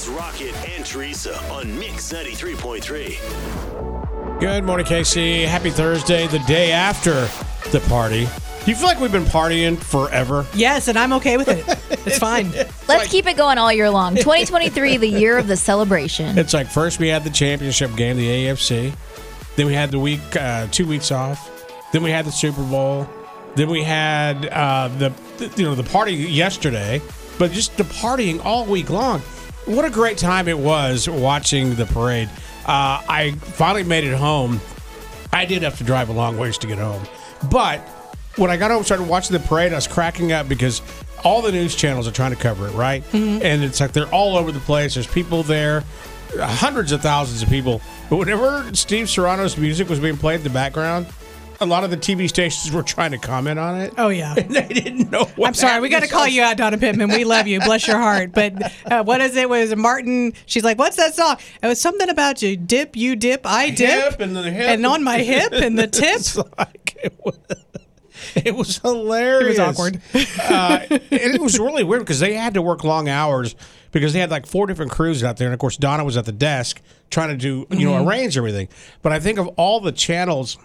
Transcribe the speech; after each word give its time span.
It's 0.00 0.08
Rocket 0.08 0.56
and 0.70 0.80
Teresa 0.86 1.38
on 1.50 1.78
Mix 1.78 2.10
93.3. 2.10 4.40
Good 4.40 4.64
morning, 4.64 4.86
Casey. 4.86 5.42
Happy 5.42 5.68
Thursday, 5.68 6.26
the 6.26 6.38
day 6.38 6.72
after 6.72 7.28
the 7.70 7.80
party. 7.86 8.26
Do 8.64 8.70
you 8.70 8.74
feel 8.74 8.86
like 8.86 8.98
we've 8.98 9.12
been 9.12 9.26
partying 9.26 9.76
forever? 9.76 10.46
Yes, 10.54 10.88
and 10.88 10.98
I'm 10.98 11.12
okay 11.12 11.36
with 11.36 11.48
it. 11.48 11.66
It's 12.06 12.18
fine. 12.18 12.50
Let's 12.88 13.10
keep 13.10 13.26
it 13.26 13.36
going 13.36 13.58
all 13.58 13.70
year 13.70 13.90
long. 13.90 14.14
2023, 14.14 14.96
the 14.96 15.06
year 15.06 15.36
of 15.36 15.48
the 15.48 15.56
celebration. 15.58 16.38
It's 16.38 16.54
like 16.54 16.68
first 16.68 16.98
we 16.98 17.08
had 17.08 17.22
the 17.22 17.28
championship 17.28 17.94
game, 17.94 18.16
the 18.16 18.26
AFC. 18.26 18.94
Then 19.56 19.66
we 19.66 19.74
had 19.74 19.90
the 19.90 19.98
week, 19.98 20.34
uh, 20.34 20.66
two 20.68 20.86
weeks 20.86 21.12
off. 21.12 21.50
Then 21.92 22.02
we 22.02 22.10
had 22.10 22.24
the 22.24 22.32
Super 22.32 22.62
Bowl. 22.62 23.06
Then 23.54 23.68
we 23.68 23.82
had 23.82 24.46
uh, 24.46 24.88
the, 24.96 25.12
the, 25.36 25.52
you 25.58 25.64
know, 25.64 25.74
the 25.74 25.82
party 25.82 26.14
yesterday. 26.14 27.02
But 27.38 27.52
just 27.52 27.76
the 27.76 27.84
partying 27.84 28.42
all 28.42 28.64
week 28.64 28.88
long. 28.88 29.20
What 29.66 29.84
a 29.84 29.90
great 29.90 30.18
time 30.18 30.48
it 30.48 30.58
was 30.58 31.08
watching 31.08 31.74
the 31.74 31.86
parade. 31.86 32.28
Uh, 32.66 33.02
I 33.08 33.32
finally 33.38 33.84
made 33.84 34.04
it 34.04 34.16
home. 34.16 34.60
I 35.32 35.44
did 35.44 35.62
have 35.62 35.78
to 35.78 35.84
drive 35.84 36.08
a 36.08 36.12
long 36.12 36.38
ways 36.38 36.58
to 36.58 36.66
get 36.66 36.78
home, 36.78 37.02
but 37.50 37.80
when 38.36 38.50
I 38.50 38.56
got 38.56 38.70
home, 38.70 38.78
and 38.78 38.86
started 38.86 39.08
watching 39.08 39.32
the 39.32 39.40
parade, 39.46 39.72
I 39.72 39.76
was 39.76 39.86
cracking 39.86 40.32
up 40.32 40.48
because 40.48 40.82
all 41.24 41.42
the 41.42 41.52
news 41.52 41.74
channels 41.74 42.08
are 42.08 42.12
trying 42.12 42.30
to 42.30 42.36
cover 42.36 42.68
it, 42.68 42.72
right? 42.72 43.04
And 43.12 43.62
it's 43.62 43.80
like 43.80 43.92
they're 43.92 44.08
all 44.08 44.36
over 44.36 44.50
the 44.52 44.60
place. 44.60 44.94
There's 44.94 45.06
people 45.06 45.42
there, 45.42 45.84
hundreds 46.38 46.92
of 46.92 47.02
thousands 47.02 47.42
of 47.42 47.48
people. 47.48 47.80
But 48.08 48.16
whenever 48.16 48.74
Steve 48.74 49.10
Serrano's 49.10 49.56
music 49.58 49.88
was 49.88 50.00
being 50.00 50.16
played 50.16 50.36
in 50.36 50.44
the 50.44 50.50
background, 50.50 51.06
a 51.60 51.66
lot 51.66 51.84
of 51.84 51.90
the 51.90 51.96
TV 51.96 52.28
stations 52.28 52.72
were 52.74 52.82
trying 52.82 53.10
to 53.10 53.18
comment 53.18 53.58
on 53.58 53.80
it. 53.80 53.92
Oh 53.98 54.08
yeah. 54.08 54.34
they 54.48 54.66
didn't 54.68 55.10
know. 55.10 55.24
What 55.36 55.48
I'm 55.48 55.54
sorry, 55.54 55.80
we 55.80 55.88
got 55.88 56.02
to 56.02 56.08
call 56.08 56.26
you 56.26 56.42
out, 56.42 56.56
Donna 56.56 56.78
Pittman. 56.78 57.08
We 57.10 57.24
love 57.24 57.46
you. 57.46 57.60
Bless 57.60 57.86
your 57.86 57.98
heart. 57.98 58.32
But 58.32 58.72
uh, 58.90 59.04
what 59.04 59.20
is 59.20 59.36
it? 59.36 59.48
Was 59.48 59.74
Martin? 59.76 60.32
She's 60.46 60.64
like, 60.64 60.78
"What's 60.78 60.96
that 60.96 61.14
song?" 61.14 61.36
It 61.62 61.66
was 61.66 61.80
something 61.80 62.08
about 62.08 62.42
you 62.42 62.56
dip, 62.56 62.96
you 62.96 63.16
dip, 63.16 63.42
I 63.44 63.70
dip, 63.70 64.12
Hip 64.12 64.20
and 64.20 64.34
the 64.34 64.50
hip. 64.50 64.68
and 64.70 64.86
on 64.86 65.02
my 65.04 65.18
hip 65.18 65.52
and 65.52 65.78
the 65.78 65.86
tip. 65.86 66.20
Like 66.58 66.96
it 67.02 67.18
was, 67.24 67.38
it 68.34 68.54
was 68.54 68.78
hilarious. 68.78 69.58
It 69.58 69.66
was 69.66 69.78
awkward. 69.78 70.00
uh, 70.50 70.80
and 70.90 71.34
it 71.34 71.40
was 71.40 71.58
really 71.58 71.84
weird 71.84 72.02
because 72.02 72.20
they 72.20 72.34
had 72.34 72.54
to 72.54 72.62
work 72.62 72.84
long 72.84 73.08
hours 73.08 73.54
because 73.92 74.12
they 74.12 74.20
had 74.20 74.30
like 74.30 74.46
four 74.46 74.66
different 74.66 74.90
crews 74.92 75.22
out 75.24 75.36
there, 75.36 75.46
and 75.48 75.54
of 75.54 75.60
course 75.60 75.76
Donna 75.76 76.04
was 76.04 76.16
at 76.16 76.24
the 76.24 76.32
desk 76.32 76.80
trying 77.10 77.28
to 77.30 77.36
do 77.36 77.66
you 77.76 77.86
know 77.88 78.06
arrange 78.06 78.36
everything. 78.38 78.68
But 79.02 79.12
I 79.12 79.20
think 79.20 79.38
of 79.38 79.48
all 79.56 79.80
the 79.80 79.92
channels, 79.92 80.56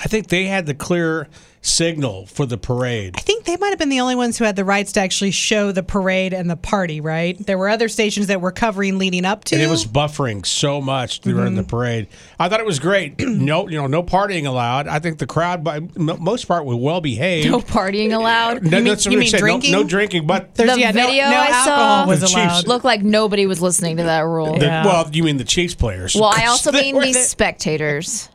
I 0.00 0.08
think 0.08 0.28
they 0.28 0.44
had 0.44 0.66
the 0.66 0.74
clear 0.74 1.28
signal 1.60 2.24
for 2.26 2.46
the 2.46 2.56
parade. 2.56 3.14
I 3.16 3.20
think 3.20 3.44
they 3.44 3.56
might 3.56 3.70
have 3.70 3.78
been 3.80 3.88
the 3.88 4.00
only 4.00 4.14
ones 4.14 4.38
who 4.38 4.44
had 4.44 4.54
the 4.54 4.64
rights 4.64 4.92
to 4.92 5.00
actually 5.00 5.32
show 5.32 5.72
the 5.72 5.82
parade 5.82 6.32
and 6.32 6.48
the 6.48 6.56
party. 6.56 7.00
Right? 7.00 7.36
There 7.44 7.58
were 7.58 7.68
other 7.68 7.88
stations 7.88 8.28
that 8.28 8.40
were 8.40 8.52
covering 8.52 8.96
leading 8.98 9.24
up 9.24 9.44
to. 9.44 9.54
It. 9.56 9.58
And 9.58 9.66
it 9.68 9.70
was 9.70 9.84
buffering 9.84 10.46
so 10.46 10.80
much 10.80 11.18
during 11.20 11.56
the 11.56 11.62
mhm. 11.64 11.68
parade. 11.68 12.06
I 12.38 12.48
thought 12.48 12.60
it 12.60 12.66
was 12.66 12.78
great. 12.78 13.18
no, 13.20 13.68
you 13.68 13.76
know, 13.76 13.88
no 13.88 14.02
partying 14.04 14.46
allowed. 14.46 14.86
I 14.86 15.00
think 15.00 15.18
the 15.18 15.26
crowd, 15.26 15.64
by 15.64 15.76
m- 15.78 15.90
most 16.20 16.46
part, 16.46 16.64
was 16.64 16.76
well 16.76 17.00
behaved. 17.00 17.50
No 17.50 17.58
partying 17.60 18.12
allowed. 18.14 18.62
No, 18.62 18.76
mean- 18.78 18.84
that's 18.84 19.04
what 19.04 19.12
you 19.12 19.18
mean 19.18 19.28
said. 19.28 19.38
No- 19.40 19.46
drinking? 19.46 19.72
No, 19.72 19.84
drinking, 19.84 20.26
but 20.28 20.54
There's, 20.54 20.72
The 20.72 20.80
yeah, 20.80 20.92
video 20.92 21.24
no, 21.28 21.36
I 21.38 21.50
saw- 21.50 21.56
alcohol 21.70 22.06
was 22.06 22.20
The 22.20 22.26
Chiefs- 22.28 22.36
allowed. 22.36 22.66
Looked 22.68 22.84
like 22.84 23.02
nobody 23.02 23.46
was 23.46 23.60
listening 23.60 23.96
to 23.96 24.04
that 24.04 24.20
rule. 24.24 24.56
the- 24.58 24.64
Yeah. 24.66 24.86
well, 24.86 25.08
you 25.12 25.24
mean 25.24 25.38
the 25.38 25.44
Chiefs 25.44 25.74
players? 25.74 26.14
well, 26.14 26.32
I 26.34 26.46
also 26.48 26.70
mean 26.70 26.94
were 26.94 27.04
the 27.04 27.12
the- 27.12 27.18
spectators. 27.18 28.28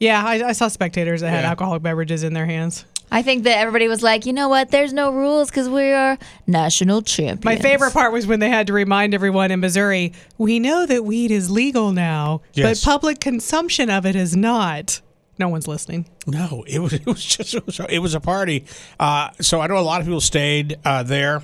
Yeah, 0.00 0.22
I, 0.24 0.48
I 0.48 0.52
saw 0.52 0.68
spectators 0.68 1.20
that 1.22 1.30
had 1.30 1.42
Yeah. 1.44 1.50
alcoholic 1.50 1.82
beverages 1.82 2.22
in 2.22 2.32
their 2.32 2.46
hands. 2.46 2.84
I 3.10 3.22
think 3.22 3.44
that 3.44 3.56
everybody 3.58 3.88
was 3.88 4.02
like, 4.02 4.26
you 4.26 4.34
know 4.34 4.48
what? 4.50 4.70
There's 4.70 4.92
no 4.92 5.10
rules 5.10 5.48
because 5.50 5.68
we 5.68 5.92
are 5.92 6.18
national 6.46 7.00
champions. 7.02 7.44
My 7.44 7.56
favorite 7.56 7.94
part 7.94 8.12
was 8.12 8.26
when 8.26 8.38
they 8.38 8.50
had 8.50 8.66
to 8.66 8.74
remind 8.74 9.14
everyone 9.14 9.50
in 9.50 9.60
Missouri, 9.60 10.12
we 10.36 10.60
know 10.60 10.84
that 10.84 11.04
weed 11.06 11.30
is 11.30 11.50
legal 11.50 11.90
now, 11.92 12.42
Yes. 12.52 12.84
but 12.84 12.90
public 12.90 13.18
consumption 13.18 13.88
of 13.88 14.04
it 14.04 14.14
is 14.14 14.36
not. 14.36 15.00
No 15.38 15.48
one's 15.48 15.66
listening. 15.66 16.06
No, 16.26 16.64
it 16.66 16.80
was 16.80 16.92
it 16.92 17.06
was 17.06 17.24
just 17.24 17.54
it 17.54 17.64
was, 17.64 17.80
it 17.88 18.00
was 18.00 18.14
a 18.14 18.20
party. 18.20 18.66
Uh, 19.00 19.30
so 19.40 19.60
I 19.62 19.68
know 19.68 19.78
a 19.78 19.80
lot 19.80 20.00
of 20.02 20.06
people 20.06 20.20
stayed 20.20 20.76
uh, 20.84 21.02
there, 21.02 21.42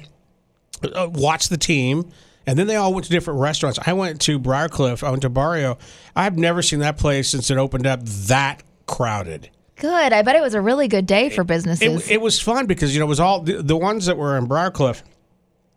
uh, 0.83 1.09
watched 1.11 1.49
the 1.49 1.57
team, 1.57 2.11
and 2.47 2.59
then 2.59 2.67
they 2.67 2.77
all 2.77 2.93
went 2.93 3.05
to 3.07 3.11
different 3.11 3.41
restaurants. 3.41 3.79
I 3.85 3.93
went 3.93 4.21
to 4.23 4.39
Briarcliff. 4.39 5.03
I 5.03 5.11
went 5.11 5.23
to 5.23 5.31
Barrio. 5.31 5.79
I've 6.15 6.37
never 6.37 6.63
seen 6.63 6.81
that 6.81 6.99
place 6.99 7.29
since 7.29 7.51
it 7.51 7.59
opened 7.59 7.87
up 7.87 8.05
that 8.05 8.63
crowded. 8.87 9.51
Good. 9.77 10.13
I 10.13 10.23
bet 10.23 10.37
it 10.37 10.43
was 10.43 10.55
a 10.55 10.61
really 10.61 10.89
good 10.89 11.07
day 11.07 11.31
for 11.31 11.43
businesses. 11.43 12.09
It, 12.09 12.15
it 12.15 12.21
was 12.21 12.41
fun 12.41 12.67
because 12.67 12.95
you 12.95 13.01
know 13.01 13.07
it 13.07 13.09
was 13.09 13.21
all 13.21 13.41
the, 13.41 13.63
the 13.63 13.77
ones 13.77 14.07
that 14.07 14.17
were 14.17 14.37
in 14.39 14.47
Briarcliff. 14.47 15.03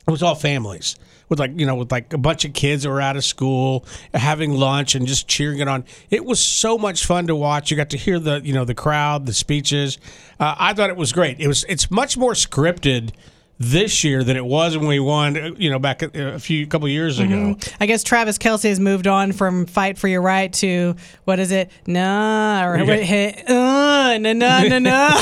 It 0.07 0.11
was 0.11 0.23
all 0.23 0.35
families 0.35 0.95
with 1.29 1.39
like 1.39 1.51
you 1.59 1.65
know 1.65 1.75
with 1.75 1.91
like 1.91 2.13
a 2.13 2.17
bunch 2.17 2.45
of 2.45 2.53
kids 2.53 2.83
that 2.83 2.89
were 2.89 3.01
out 3.01 3.17
of 3.17 3.25
school 3.25 3.85
having 4.13 4.53
lunch 4.53 4.95
and 4.95 5.07
just 5.07 5.27
cheering 5.27 5.59
it 5.59 5.67
on. 5.67 5.83
It 6.09 6.25
was 6.25 6.39
so 6.39 6.77
much 6.77 7.05
fun 7.05 7.27
to 7.27 7.35
watch. 7.35 7.71
You 7.71 7.77
got 7.77 7.89
to 7.91 7.97
hear 7.97 8.19
the 8.19 8.41
you 8.43 8.53
know 8.53 8.65
the 8.65 8.75
crowd, 8.75 9.25
the 9.25 9.33
speeches. 9.33 9.97
Uh, 10.39 10.55
I 10.57 10.73
thought 10.73 10.89
it 10.89 10.97
was 10.97 11.11
great. 11.11 11.39
It 11.39 11.47
was 11.47 11.65
it's 11.67 11.91
much 11.91 12.17
more 12.17 12.33
scripted 12.33 13.11
this 13.59 14.03
year 14.03 14.23
than 14.23 14.37
it 14.37 14.45
was 14.45 14.77
when 14.77 14.87
we 14.87 14.99
won. 14.99 15.55
You 15.57 15.69
know 15.71 15.79
back 15.79 16.01
a, 16.03 16.35
a 16.35 16.39
few 16.39 16.67
couple 16.67 16.87
years 16.89 17.19
ago. 17.19 17.57
I 17.79 17.85
guess 17.85 18.03
Travis 18.03 18.37
Kelce 18.37 18.69
has 18.69 18.79
moved 18.79 19.07
on 19.07 19.31
from 19.31 19.65
fight 19.65 19.97
for 19.97 20.07
your 20.07 20.21
right 20.21 20.51
to 20.53 20.95
what 21.25 21.39
is 21.39 21.51
it? 21.51 21.71
Nah, 21.87 22.65
or 22.67 22.77
Yeah. 22.77 22.83
what 22.83 22.99
hit? 23.03 23.49
Uh, 23.49 24.17
nah, 24.19 24.33
nah, 24.33 24.61
nah, 24.63 24.79
nah. 24.79 25.21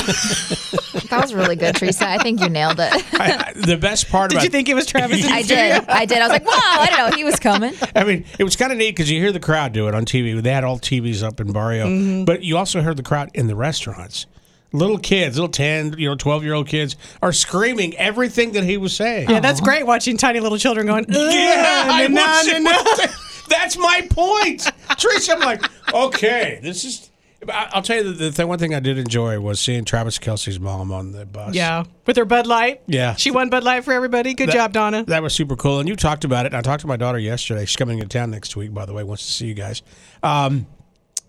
that 1.10 1.18
was 1.22 1.32
really 1.34 1.56
good, 1.56 1.74
Teresa. 1.76 2.08
I 2.08 2.18
think 2.18 2.40
you 2.40 2.48
nailed 2.48 2.78
it. 2.78 2.92
I, 3.18 3.48
I, 3.48 3.52
the 3.54 3.76
best 3.76 4.08
part 4.10 4.30
Did 4.30 4.36
about 4.36 4.44
you 4.44 4.50
think 4.50 4.68
it 4.68 4.74
was 4.74 4.86
Travis? 4.86 5.24
I 5.26 5.42
did. 5.42 5.88
I 5.88 6.04
did. 6.04 6.18
I 6.18 6.22
was 6.22 6.30
like, 6.30 6.44
wow, 6.46 6.52
I 6.54 6.86
don't 6.90 7.10
know 7.10 7.16
he 7.16 7.24
was 7.24 7.38
coming. 7.40 7.74
I 7.94 8.04
mean, 8.04 8.24
it 8.38 8.44
was 8.44 8.56
kind 8.56 8.70
of 8.72 8.78
neat 8.78 8.90
because 8.90 9.10
you 9.10 9.20
hear 9.20 9.32
the 9.32 9.40
crowd 9.40 9.72
do 9.72 9.88
it 9.88 9.94
on 9.94 10.04
TV. 10.04 10.40
They 10.42 10.52
had 10.52 10.64
all 10.64 10.78
TVs 10.78 11.22
up 11.22 11.40
in 11.40 11.52
Barrio, 11.52 11.86
Mm-hmm. 11.86 12.24
but 12.24 12.42
you 12.42 12.56
also 12.56 12.82
heard 12.82 12.96
the 12.96 13.02
crowd 13.02 13.30
in 13.34 13.46
the 13.46 13.54
restaurants. 13.56 14.26
Little 14.72 14.98
kids, 14.98 15.36
little 15.36 15.48
ten, 15.48 15.94
you 15.96 16.08
know, 16.08 16.16
twelve 16.16 16.42
year 16.44 16.52
old 16.54 16.66
kids 16.68 16.96
are 17.22 17.32
screaming 17.32 17.96
everything 17.96 18.52
that 18.52 18.64
he 18.64 18.76
was 18.76 18.94
saying. 18.94 19.30
Yeah, 19.30 19.40
that's 19.40 19.60
great 19.60 19.86
watching 19.86 20.16
tiny 20.16 20.40
little 20.40 20.58
children 20.58 20.86
going. 20.86 21.06
Yeah, 21.08 21.84
I 21.88 22.08
nah, 22.08 22.42
nah, 22.42 22.58
nah. 23.06 23.06
That's 23.48 23.78
my 23.78 24.06
point, 24.10 24.62
Trish. 24.90 25.32
I'm 25.32 25.40
like, 25.40 25.62
okay, 25.94 26.58
this 26.62 26.84
is. 26.84 27.10
I'll 27.48 27.82
tell 27.82 27.98
you 27.98 28.12
the, 28.12 28.30
the 28.30 28.46
one 28.46 28.58
thing 28.58 28.74
I 28.74 28.80
did 28.80 28.98
enjoy 28.98 29.38
was 29.38 29.60
seeing 29.60 29.84
Travis 29.84 30.18
Kelce's 30.18 30.58
mom 30.58 30.90
on 30.90 31.12
the 31.12 31.24
bus. 31.26 31.54
Yeah, 31.54 31.84
with 32.04 32.16
her 32.16 32.24
Bud 32.24 32.46
Light. 32.48 32.80
Yeah. 32.88 33.14
she 33.14 33.30
won 33.30 33.50
Bud 33.50 33.62
Light 33.62 33.84
for 33.84 33.92
everybody. 33.92 34.34
Good 34.34 34.48
That- 34.48 34.54
job, 34.54 34.72
Donna. 34.72 35.04
That 35.04 35.22
was 35.22 35.32
super 35.32 35.54
cool. 35.54 35.78
And 35.78 35.88
you 35.88 35.94
talked 35.94 36.24
about 36.24 36.46
it. 36.46 36.54
I 36.54 36.60
talked 36.60 36.80
to 36.80 36.88
my 36.88 36.96
daughter 36.96 37.18
yesterday. 37.20 37.64
She's 37.64 37.76
coming 37.76 37.98
into 38.00 38.08
town 38.08 38.32
next 38.32 38.56
week, 38.56 38.74
by 38.74 38.84
the 38.84 38.92
way, 38.94 39.04
wants 39.04 39.26
to 39.26 39.32
see 39.32 39.46
you 39.46 39.54
guys. 39.54 39.82
Um, 40.24 40.66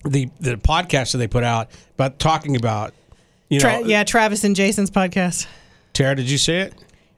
the 0.05 0.29
the 0.39 0.55
podcast 0.55 1.11
that 1.11 1.19
they 1.19 1.27
put 1.27 1.43
out 1.43 1.69
about 1.95 2.17
talking 2.17 2.55
about, 2.55 2.93
you 3.49 3.59
know, 3.59 3.79
Tra- 3.79 3.87
yeah, 3.87 4.03
Travis 4.03 4.43
and 4.43 4.55
Jason's 4.55 4.91
podcast. 4.91 5.47
Tara, 5.93 6.15
did 6.15 6.29
you 6.29 6.37
see 6.37 6.53
it? 6.53 6.73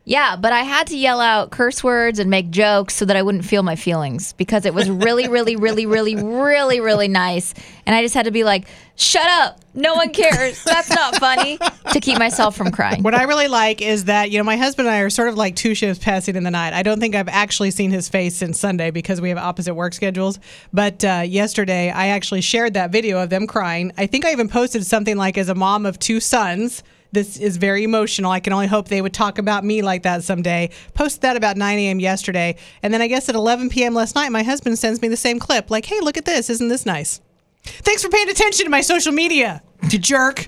Yeah, 0.09 0.37
but 0.37 0.51
I 0.51 0.61
had 0.61 0.87
to 0.87 0.97
yell 0.97 1.21
out 1.21 1.51
curse 1.51 1.83
words 1.83 2.17
and 2.17 2.31
make 2.31 2.49
jokes 2.49 2.95
so 2.95 3.05
that 3.05 3.15
I 3.15 3.21
wouldn't 3.21 3.45
feel 3.45 3.61
my 3.61 3.75
feelings 3.75 4.33
because 4.33 4.65
it 4.65 4.73
was 4.73 4.89
really, 4.89 5.27
really, 5.27 5.55
really, 5.55 5.85
really, 5.85 6.15
really, 6.15 6.79
really 6.79 7.07
nice. 7.07 7.53
And 7.85 7.95
I 7.95 8.01
just 8.01 8.15
had 8.15 8.25
to 8.25 8.31
be 8.31 8.43
like, 8.43 8.67
shut 8.95 9.27
up. 9.27 9.59
No 9.75 9.93
one 9.93 10.11
cares. 10.11 10.63
That's 10.63 10.89
not 10.89 11.17
funny 11.17 11.59
to 11.93 11.99
keep 11.99 12.17
myself 12.17 12.57
from 12.57 12.71
crying. 12.71 13.03
What 13.03 13.13
I 13.13 13.25
really 13.25 13.47
like 13.47 13.83
is 13.83 14.05
that, 14.05 14.31
you 14.31 14.39
know, 14.39 14.43
my 14.43 14.57
husband 14.57 14.87
and 14.87 14.97
I 14.97 15.01
are 15.01 15.11
sort 15.11 15.29
of 15.29 15.35
like 15.35 15.55
two 15.55 15.75
ships 15.75 15.99
passing 15.99 16.35
in 16.35 16.43
the 16.43 16.49
night. 16.49 16.73
I 16.73 16.81
don't 16.81 16.99
think 16.99 17.13
I've 17.13 17.29
actually 17.29 17.69
seen 17.69 17.91
his 17.91 18.09
face 18.09 18.35
since 18.35 18.59
Sunday 18.59 18.89
because 18.89 19.21
we 19.21 19.29
have 19.29 19.37
opposite 19.37 19.75
work 19.75 19.93
schedules. 19.93 20.39
But 20.73 21.05
uh, 21.05 21.21
yesterday, 21.23 21.91
I 21.91 22.07
actually 22.07 22.41
shared 22.41 22.73
that 22.73 22.91
video 22.91 23.21
of 23.21 23.29
them 23.29 23.45
crying. 23.45 23.91
I 23.95 24.07
think 24.07 24.25
I 24.25 24.31
even 24.31 24.49
posted 24.49 24.83
something 24.87 25.17
like, 25.17 25.37
as 25.37 25.49
a 25.49 25.55
mom 25.55 25.85
of 25.85 25.99
two 25.99 26.19
sons, 26.19 26.81
this 27.11 27.37
is 27.37 27.57
very 27.57 27.83
emotional. 27.83 28.31
I 28.31 28.39
can 28.39 28.53
only 28.53 28.67
hope 28.67 28.87
they 28.87 29.01
would 29.01 29.13
talk 29.13 29.37
about 29.37 29.63
me 29.63 29.81
like 29.81 30.03
that 30.03 30.23
someday. 30.23 30.69
Posted 30.93 31.21
that 31.21 31.35
about 31.35 31.57
9 31.57 31.77
a.m. 31.79 31.99
yesterday. 31.99 32.55
And 32.83 32.93
then 32.93 33.01
I 33.01 33.07
guess 33.07 33.29
at 33.29 33.35
11 33.35 33.69
p.m. 33.69 33.93
last 33.93 34.15
night, 34.15 34.31
my 34.31 34.43
husband 34.43 34.77
sends 34.77 35.01
me 35.01 35.07
the 35.07 35.17
same 35.17 35.39
clip 35.39 35.71
like, 35.71 35.85
hey, 35.85 35.99
look 36.01 36.17
at 36.17 36.25
this. 36.25 36.49
Isn't 36.49 36.67
this 36.67 36.85
nice? 36.85 37.21
Thanks 37.63 38.03
for 38.03 38.09
paying 38.09 38.29
attention 38.29 38.65
to 38.65 38.69
my 38.69 38.81
social 38.81 39.11
media, 39.11 39.61
you 39.89 39.99
jerk. 39.99 40.47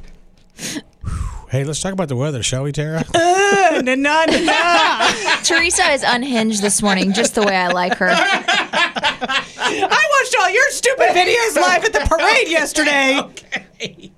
Hey, 1.49 1.65
let's 1.65 1.81
talk 1.81 1.91
about 1.91 2.07
the 2.07 2.15
weather, 2.15 2.41
shall 2.41 2.63
we, 2.63 2.71
Tara? 2.71 3.03
Uh, 3.53 3.81
na, 3.81 3.95
na, 3.95 4.25
na, 4.25 4.39
na. 4.39 5.11
Teresa 5.43 5.91
is 5.91 6.03
unhinged 6.03 6.61
this 6.61 6.81
morning, 6.81 7.11
just 7.11 7.35
the 7.35 7.41
way 7.43 7.55
I 7.55 7.67
like 7.67 7.95
her. 7.97 8.09
I 8.09 10.07
watched 10.21 10.35
all 10.39 10.49
your 10.49 10.69
stupid 10.71 11.09
videos 11.09 11.55
live 11.55 11.83
at 11.83 11.93
the 11.93 11.99
parade 12.07 12.47
yesterday. 12.47 13.19
okay. 13.19 14.11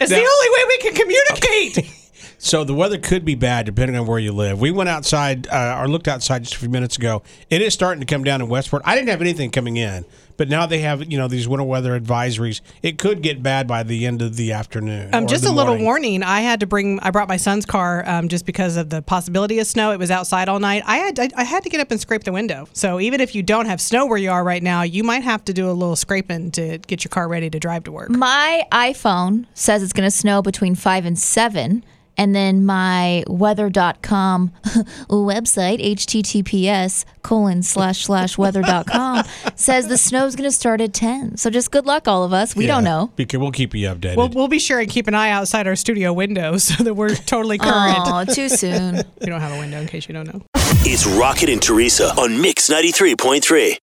It's 0.00 0.10
the 0.10 0.16
only 0.16 0.50
way 0.50 0.64
we 0.68 0.78
can 0.78 0.94
communicate. 0.94 1.95
So 2.38 2.64
the 2.64 2.74
weather 2.74 2.98
could 2.98 3.24
be 3.24 3.34
bad 3.34 3.66
depending 3.66 3.96
on 3.96 4.06
where 4.06 4.18
you 4.18 4.32
live. 4.32 4.60
We 4.60 4.70
went 4.70 4.88
outside 4.88 5.46
uh, 5.48 5.78
or 5.80 5.88
looked 5.88 6.08
outside 6.08 6.42
just 6.42 6.54
a 6.54 6.58
few 6.58 6.68
minutes 6.68 6.96
ago. 6.96 7.22
It 7.50 7.62
is 7.62 7.74
starting 7.74 8.00
to 8.00 8.06
come 8.06 8.24
down 8.24 8.40
in 8.40 8.48
Westport. 8.48 8.82
I 8.84 8.94
didn't 8.94 9.08
have 9.08 9.20
anything 9.20 9.50
coming 9.50 9.76
in, 9.76 10.04
but 10.36 10.48
now 10.48 10.66
they 10.66 10.80
have 10.80 11.10
you 11.10 11.18
know 11.18 11.28
these 11.28 11.48
winter 11.48 11.64
weather 11.64 11.98
advisories. 11.98 12.60
It 12.82 12.98
could 12.98 13.22
get 13.22 13.42
bad 13.42 13.66
by 13.66 13.82
the 13.82 14.06
end 14.06 14.22
of 14.22 14.36
the 14.36 14.52
afternoon. 14.52 15.14
Um, 15.14 15.26
just 15.26 15.44
the 15.44 15.50
a 15.50 15.52
little 15.52 15.74
morning. 15.78 15.84
warning. 15.84 16.22
I 16.22 16.40
had 16.40 16.60
to 16.60 16.66
bring. 16.66 17.00
I 17.00 17.10
brought 17.10 17.28
my 17.28 17.36
son's 17.36 17.66
car 17.66 18.06
um, 18.08 18.28
just 18.28 18.46
because 18.46 18.76
of 18.76 18.90
the 18.90 19.02
possibility 19.02 19.58
of 19.58 19.66
snow. 19.66 19.92
It 19.92 19.98
was 19.98 20.10
outside 20.10 20.48
all 20.48 20.60
night. 20.60 20.82
I 20.86 20.98
had 20.98 21.18
I, 21.18 21.30
I 21.36 21.44
had 21.44 21.62
to 21.64 21.70
get 21.70 21.80
up 21.80 21.90
and 21.90 22.00
scrape 22.00 22.24
the 22.24 22.32
window. 22.32 22.68
So 22.72 23.00
even 23.00 23.20
if 23.20 23.34
you 23.34 23.42
don't 23.42 23.66
have 23.66 23.80
snow 23.80 24.06
where 24.06 24.18
you 24.18 24.30
are 24.30 24.44
right 24.44 24.62
now, 24.62 24.82
you 24.82 25.02
might 25.02 25.22
have 25.22 25.44
to 25.46 25.52
do 25.52 25.70
a 25.70 25.72
little 25.72 25.96
scraping 25.96 26.50
to 26.52 26.78
get 26.78 27.04
your 27.04 27.10
car 27.10 27.28
ready 27.28 27.50
to 27.50 27.58
drive 27.58 27.84
to 27.84 27.92
work. 27.92 28.10
My 28.10 28.64
iPhone 28.72 29.46
says 29.54 29.82
it's 29.82 29.92
going 29.92 30.06
to 30.06 30.10
snow 30.10 30.42
between 30.42 30.74
5 30.74 31.06
and 31.06 31.18
7. 31.18 31.84
And 32.16 32.34
then 32.34 32.64
my 32.64 33.24
weather.com 33.28 34.52
website, 35.08 35.80
https 35.84 37.04
colon 37.22 37.62
slash 37.62 38.04
slash 38.04 38.38
weather.com, 38.38 39.24
says 39.56 39.88
the 39.88 39.98
snow's 39.98 40.36
going 40.36 40.48
to 40.48 40.52
start 40.54 40.80
at 40.80 40.92
10. 40.94 41.36
So 41.36 41.50
just 41.50 41.70
good 41.70 41.86
luck, 41.86 42.06
all 42.08 42.24
of 42.24 42.32
us. 42.32 42.54
We 42.56 42.66
Yeah. 42.66 42.76
don't 42.76 42.84
know. 42.84 43.10
Because 43.16 43.38
we'll 43.40 43.52
keep 43.52 43.74
you 43.74 43.88
updated. 43.88 44.16
We'll, 44.16 44.28
we'll 44.28 44.48
be 44.48 44.58
sure 44.58 44.78
and 44.80 44.88
keep 44.88 45.08
an 45.08 45.14
eye 45.14 45.30
outside 45.30 45.66
our 45.66 45.76
studio 45.76 46.12
window 46.12 46.56
so 46.58 46.82
that 46.84 46.94
we're 46.94 47.14
totally 47.14 47.58
current. 47.58 47.98
Oh, 48.06 48.24
too 48.24 48.48
soon. 48.48 49.02
We 49.20 49.26
don't 49.26 49.40
have 49.40 49.52
a 49.52 49.58
window 49.58 49.78
in 49.80 49.86
case 49.86 50.08
you 50.08 50.14
don't 50.14 50.26
know. 50.32 50.42
It's 50.88 51.06
Rocket 51.06 51.48
and 51.48 51.60
Teresa 51.60 52.08
on 52.16 52.40
Mix 52.40 52.68
93.3. 52.70 53.74